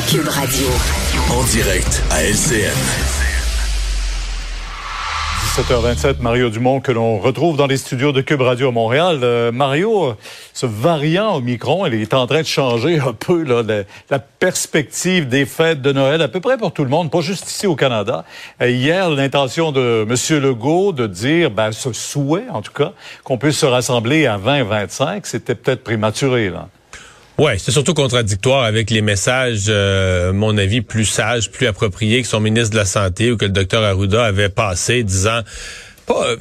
[0.00, 0.66] Cube Radio.
[1.30, 2.72] En direct à LCN.
[5.54, 9.20] 17h27, Mario Dumont, que l'on retrouve dans les studios de Cube Radio à Montréal.
[9.22, 10.14] Euh, Mario,
[10.54, 15.28] ce variant Omicron, il est en train de changer un peu là, la, la, perspective
[15.28, 17.76] des fêtes de Noël, à peu près pour tout le monde, pas juste ici au
[17.76, 18.24] Canada.
[18.62, 20.42] Euh, hier, l'intention de M.
[20.42, 22.92] Legault de dire, ben, ce souhait, en tout cas,
[23.24, 26.48] qu'on puisse se rassembler à 20-25, c'était peut-être prématuré.
[26.48, 26.68] là.
[27.38, 32.28] Ouais, c'est surtout contradictoire avec les messages, euh, mon avis, plus sages, plus appropriés que
[32.28, 35.40] son ministre de la Santé ou que le docteur Arruda avait passé, disant
[36.04, 36.36] pas, euh,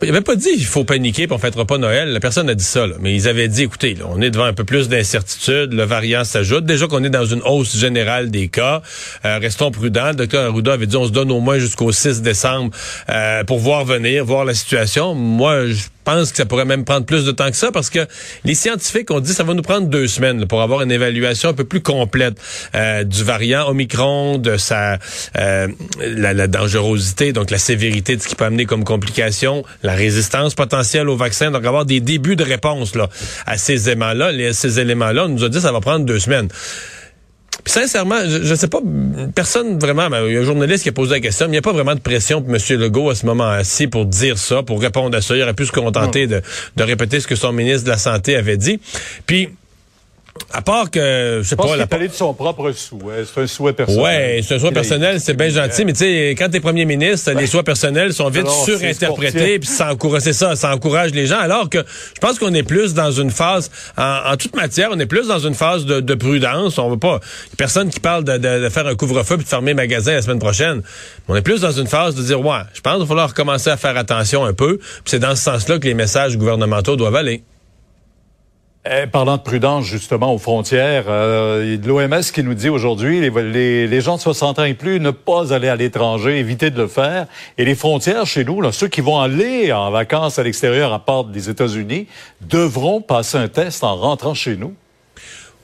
[0.00, 2.08] il avait pas dit il faut paniquer puis on fêtera pas Noël.
[2.12, 2.94] La personne a dit ça, là.
[3.00, 6.64] mais ils avaient dit écoutez, on est devant un peu plus d'incertitude, le variant s'ajoute.
[6.64, 8.80] Déjà qu'on est dans une hausse générale des cas,
[9.26, 10.10] euh, restons prudents.
[10.10, 12.70] Le docteur Arruda avait dit on se donne au moins jusqu'au 6 décembre
[13.46, 15.14] pour voir venir, voir la situation.
[15.14, 18.06] Moi, je pense que ça pourrait même prendre plus de temps que ça parce que
[18.44, 21.50] les scientifiques ont dit que ça va nous prendre deux semaines pour avoir une évaluation
[21.50, 22.34] un peu plus complète
[22.74, 24.98] euh, du variant Omicron, de sa
[25.36, 25.68] euh,
[26.00, 30.54] la, la, dangerosité, donc la sévérité de ce qui peut amener comme complication, la résistance
[30.54, 33.08] potentielle au vaccin, donc avoir des débuts de réponse là,
[33.46, 34.52] à ces éléments-là.
[34.52, 36.48] Ces éléments-là, on nous a dit que ça va prendre deux semaines.
[37.64, 38.80] Puis sincèrement, je ne sais pas,
[39.34, 41.52] personne vraiment, ben, il y a un journaliste qui a posé la question, mais il
[41.52, 42.60] n'y a pas vraiment de pression pour M.
[42.80, 45.36] Legault à ce moment-ci pour dire ça, pour répondre à ça.
[45.36, 46.42] Il aurait pu se contenter de,
[46.76, 48.80] de répéter ce que son ministre de la Santé avait dit.
[49.26, 49.50] Puis,
[50.52, 53.24] à part que, je sais pas, la parler de son propre souhait.
[53.24, 54.02] C'est un souhait personnel.
[54.02, 57.32] Ouais, c'est un souhait personnel, c'est bien gentil, mais tu sais, quand t'es premier ministre,
[57.32, 61.26] les souhaits personnels sont vite Alors, surinterprétés, puis ça encourage, c'est ça, ça encourage les
[61.26, 61.38] gens.
[61.38, 64.98] Alors que je pense qu'on est plus dans une phase, en, en, toute matière, on
[64.98, 66.78] est plus dans une phase de, de prudence.
[66.78, 67.20] On veut pas,
[67.56, 70.38] personne qui parle de, de, de faire un couvre-feu puis de fermer magasin la semaine
[70.38, 70.82] prochaine.
[71.28, 73.70] On est plus dans une phase de dire, ouais, je pense qu'il va falloir commencer
[73.70, 74.78] à faire attention un peu.
[74.78, 77.42] Puis c'est dans ce sens-là que les messages gouvernementaux doivent aller.
[78.84, 84.16] Eh, parlant de prudence, justement, aux frontières, euh, l'OMS qui nous dit aujourd'hui, les, gens
[84.16, 87.28] de 60 ans et plus, ne pas aller à l'étranger, éviter de le faire.
[87.58, 91.22] Et les frontières chez nous, ceux qui vont aller en vacances à l'extérieur à part
[91.22, 92.08] des États-Unis,
[92.40, 94.74] devront passer un test en rentrant chez nous.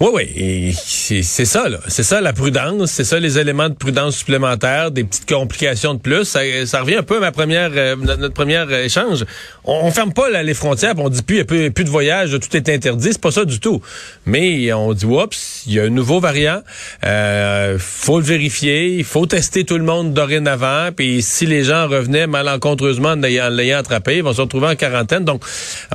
[0.00, 1.78] Oui, oui, c'est ça, là.
[1.88, 5.98] C'est ça la prudence, c'est ça les éléments de prudence supplémentaires, des petites complications de
[5.98, 6.24] plus.
[6.24, 6.40] Ça,
[6.80, 9.24] revient un peu à ma première, euh, notre premier échange.
[9.64, 13.08] On, on ferme pas les frontières, on dit plus, plus, de voyage, tout est interdit.
[13.10, 13.82] C'est pas ça du tout.
[14.24, 16.62] Mais on dit, oups, il y a un nouveau variant.
[17.04, 20.90] Euh, faut le vérifier, il faut tester tout le monde dorénavant.
[20.94, 25.24] Puis si les gens revenaient malencontreusement en l'ayant attrapé, ils vont se retrouver en quarantaine.
[25.24, 25.42] Donc,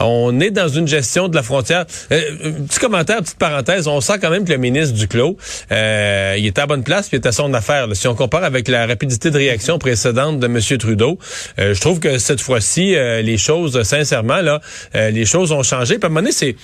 [0.01, 1.85] on est dans une gestion de la frontière.
[2.11, 5.37] Euh, petit commentaire, petite parenthèse on sent quand même que le ministre Duclos,
[5.71, 7.87] euh, il est à bonne place, puis il est à son affaire.
[7.87, 7.95] Là.
[7.95, 10.59] Si on compare avec la rapidité de réaction précédente de M.
[10.77, 11.17] Trudeau,
[11.59, 14.61] euh, je trouve que cette fois-ci, euh, les choses, sincèrement, là,
[14.95, 15.95] euh, les choses ont changé.
[15.95, 16.55] Puis à un moment donné, c'est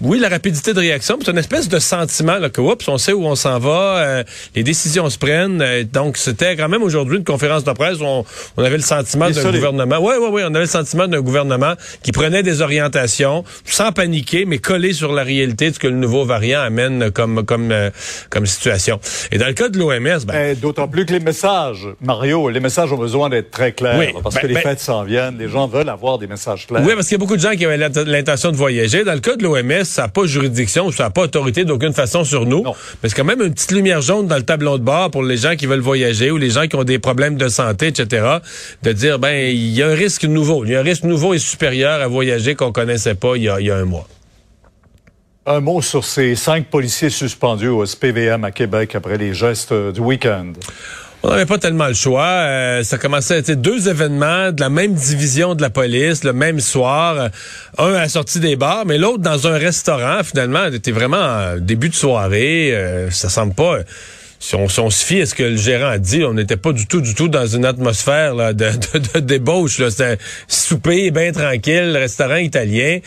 [0.00, 3.12] oui, la rapidité de réaction, c'est une espèce de sentiment là, que oups, on sait
[3.12, 4.24] où on s'en va, euh,
[4.56, 5.60] les décisions se prennent.
[5.60, 8.24] Euh, donc, c'était quand même aujourd'hui une conférence de presse où on,
[8.56, 9.98] on avait le sentiment d'un gouvernement.
[10.00, 14.46] Oui, oui, oui, on avait le sentiment d'un gouvernement qui prenait des orientations sans paniquer,
[14.46, 17.90] mais collé sur la réalité de ce que le nouveau variant amène comme comme euh,
[18.30, 18.98] comme situation.
[19.30, 22.92] Et dans le cas de l'OMS, ben, d'autant plus que les messages, Mario, les messages
[22.92, 25.36] ont besoin d'être très clairs oui, parce ben, que les ben, fêtes s'en viennent.
[25.38, 26.82] Les gens veulent avoir des messages clairs.
[26.84, 29.04] Oui, parce qu'il y a beaucoup de gens qui avaient l'intention de voyager.
[29.04, 32.24] Dans le cas de l'OMS, ça n'a pas juridiction, ça n'a pas autorité d'aucune façon
[32.24, 32.62] sur nous.
[32.62, 32.74] Non.
[33.02, 35.36] Mais c'est quand même une petite lumière jaune dans le tableau de bord pour les
[35.36, 38.38] gens qui veulent voyager ou les gens qui ont des problèmes de santé, etc.
[38.82, 40.64] De dire, ben, il y a un risque nouveau.
[40.64, 43.48] Il y a un risque nouveau et supérieur à voyager qu'on connaissait pas il y
[43.48, 44.06] a, il y a un mois.
[45.44, 50.00] Un mot sur ces cinq policiers suspendus au SPVM à Québec après les gestes du
[50.00, 50.52] week-end.
[51.24, 52.26] On n'avait pas tellement le choix.
[52.26, 56.32] Euh, ça commençait à être deux événements de la même division de la police, le
[56.32, 57.30] même soir.
[57.78, 60.24] Un à la des bars, mais l'autre dans un restaurant.
[60.24, 62.74] Finalement, c'était vraiment en début de soirée.
[62.74, 63.78] Euh, ça semble pas
[64.42, 66.88] si on, se fie à ce que le gérant a dit, on n'était pas du
[66.88, 69.80] tout, du tout dans une atmosphère là, de, de, de débauche.
[69.88, 70.18] C'était
[70.48, 72.98] souper bien tranquille, restaurant italien.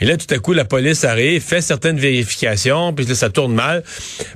[0.00, 3.54] Et là, tout à coup, la police arrive, fait certaines vérifications, puis là, ça tourne
[3.54, 3.82] mal.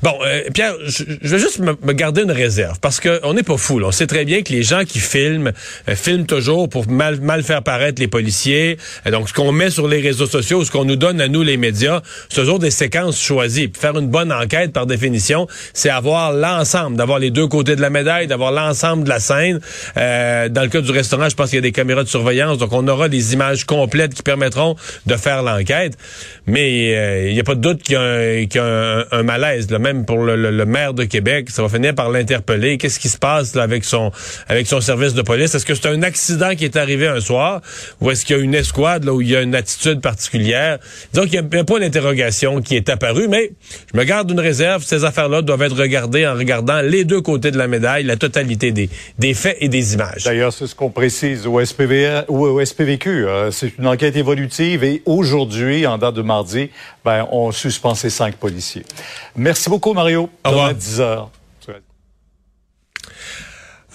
[0.02, 3.58] Bon, euh, Pierre, je, vais juste me, garder une réserve, parce que on n'est pas
[3.58, 3.78] fou.
[3.78, 3.88] Là.
[3.88, 5.52] On sait très bien que les gens qui filment,
[5.90, 8.78] euh, filment toujours pour mal, faire paraître les policiers.
[9.04, 11.42] Et donc, ce qu'on met sur les réseaux sociaux, ce qu'on nous donne à nous,
[11.42, 12.00] les médias,
[12.30, 13.68] c'est toujours des séquences choisies.
[13.68, 17.80] Puis faire une bonne enquête, par définition, c'est avoir l'ensemble, d'avoir les deux côtés de
[17.80, 19.60] la médaille, d'avoir l'ensemble de la scène.
[19.96, 22.58] Euh, dans le cas du restaurant, je pense qu'il y a des caméras de surveillance,
[22.58, 24.76] donc on aura des images complètes qui permettront
[25.06, 25.94] de faire l'enquête.
[26.46, 29.04] Mais euh, il n'y a pas de doute qu'il y a un, y a un,
[29.10, 32.10] un malaise, là, même pour le, le- le maire de Québec, ça va finir par
[32.10, 32.78] l'interpeller.
[32.78, 34.10] Qu'est-ce qui se passe là, avec son
[34.48, 35.54] avec son service de police?
[35.54, 37.60] Est-ce que c'est un accident qui est arrivé un soir,
[38.00, 40.78] ou est-ce qu'il y a une escouade là où il y a une attitude particulière?
[41.14, 43.52] Donc il y a un point d'interrogation qui est apparu, mais
[43.92, 44.82] je me garde une réserve.
[44.84, 48.72] Ces affaires-là doivent être regardées en regardant les deux côtés de la médaille, la totalité
[48.72, 48.88] des
[49.18, 50.24] des faits et des images.
[50.24, 53.26] D'ailleurs, c'est ce qu'on précise au, SPV, ou au SPVQ.
[53.26, 56.70] euh, c'est une enquête évolutive et aujourd'hui, en date de mardi,
[57.04, 58.84] ben, on suspend ces cinq policiers.
[59.36, 60.28] Merci beaucoup, Mario.
[60.44, 60.68] Au revoir.
[60.68, 61.30] Demain, 10 heures.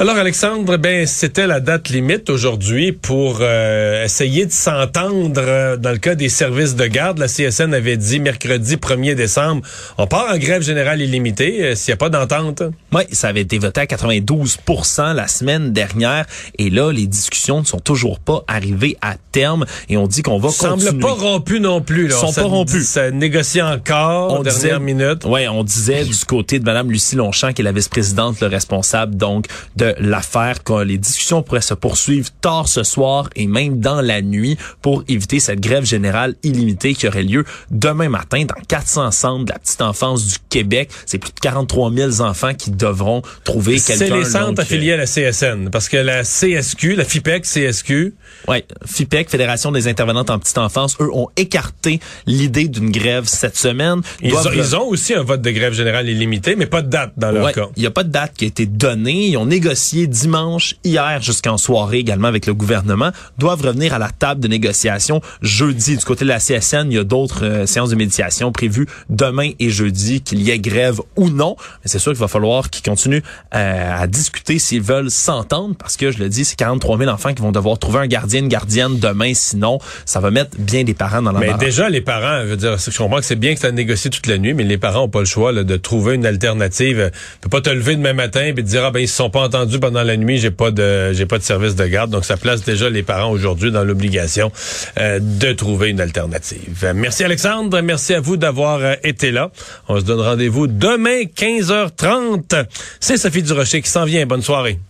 [0.02, 5.92] Alors Alexandre, ben c'était la date limite aujourd'hui pour euh, essayer de s'entendre euh, dans
[5.92, 7.20] le cas des services de garde.
[7.20, 9.62] La CSN avait dit mercredi 1er décembre,
[10.00, 12.64] on part en grève générale illimitée euh, s'il n'y a pas d'entente.
[12.94, 16.26] Oui, ça avait été voté à 92% la semaine dernière.
[16.58, 19.68] Et là, les discussions ne sont toujours pas arrivées à terme.
[19.88, 21.00] Et on dit qu'on va Semble continuer.
[21.00, 22.08] pas rompu non plus.
[22.08, 22.16] Là.
[22.18, 22.88] Ils sont Ça pas rompus.
[22.88, 25.26] Ça négocie encore on dernière disait, minute.
[25.26, 29.16] Ouais, on disait du côté de Madame Lucie Longchamp, qui est la vice-présidente, le responsable
[29.16, 29.46] donc
[29.76, 34.22] de l'affaire, que les discussions pourraient se poursuivre tard ce soir et même dans la
[34.22, 39.46] nuit pour éviter cette grève générale illimitée qui aurait lieu demain matin dans 400 centres
[39.46, 40.90] de la petite enfance du Québec.
[41.06, 44.06] C'est plus de 43 000 enfants qui devront trouver quelqu'un.
[44.06, 45.70] C'est les centres donc, affiliés à la CSN.
[45.72, 48.14] Parce que la CSQ, la FIPEC, CSQ,
[48.48, 53.58] Ouais, FIPEC, Fédération des intervenantes en petite enfance, eux ont écarté l'idée d'une grève cette
[53.58, 54.02] semaine.
[54.22, 57.14] ils ont, ils ont aussi un vote de grève générale illimité, mais pas de date
[57.18, 57.68] dans leur Ouais, cas.
[57.76, 59.28] il n'y a pas de date qui a été donnée.
[59.28, 59.71] Ils ont négocié
[60.08, 63.12] dimanche, hier, jusqu'en soirée également avec le gouvernement.
[63.38, 65.98] Doivent revenir à la table de négociation jeudi.
[65.98, 69.52] Du côté de la CSN, il y a d'autres euh, séances de médiation prévues demain
[69.60, 71.56] et jeudi, qu'il y ait grève ou non.
[71.84, 73.22] Mais c'est sûr qu'il va falloir qu'ils continuent
[73.56, 77.34] euh, à discuter s'ils veulent s'entendre parce que, je le dis, c'est 43 000 enfants
[77.34, 79.34] qui vont devoir trouver un gardien, une gardienne demain.
[79.34, 82.58] Sinon, ça va mettre bien des parents dans la Mais déjà, les parents, je veux
[82.58, 85.04] dire, je comprends que c'est bien que ça négocie toute la nuit, mais les parents
[85.04, 87.12] ont pas le choix là, de trouver une alternative.
[87.14, 89.30] Tu peux pas te lever demain matin et te dire ah ben ils se sont
[89.30, 92.12] pas entendus pendant la nuit, j'ai pas de j'ai pas de service de garde.
[92.12, 94.52] Donc ça place déjà les parents aujourd'hui dans l'obligation
[95.00, 96.92] euh, de trouver une alternative.
[96.96, 99.52] Merci Alexandre, merci à vous d'avoir euh, été là.
[99.88, 102.66] On se donne rendez-vous demain 15h30.
[103.00, 104.26] C'est Sophie Durocher qui s'en vient.
[104.26, 104.82] Bonne soirée.